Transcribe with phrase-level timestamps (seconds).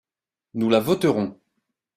[0.55, 1.37] Nous la voterons.